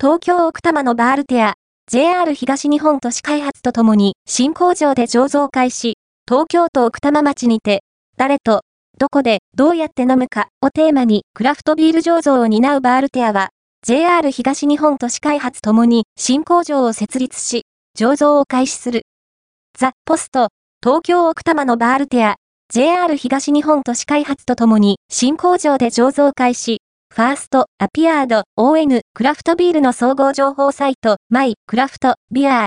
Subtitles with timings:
[0.00, 1.54] 東京奥多摩のバールテア、
[1.90, 7.82] JR 東日本都市開発とともに新工場で醸造開始、東京都奥多摩町にて、
[8.16, 8.62] 誰と、
[8.96, 13.48] どこで、どうやって飲むかをテーマにクラフトビール醸造を担うバールテアは、
[13.84, 17.64] JR 東日本都市開発ともに新工場を設立し、
[17.98, 19.02] 醸造を開始する。
[19.76, 22.36] ザ・ポスト、東京奥多摩のバールテア、
[22.72, 26.77] JR 東日本都市開発とともに新工場で醸造開始、
[27.18, 32.66] ファースト、アピアード、ON、クラフトビールの総合情報サイト、マイ、クラフト、ビアー、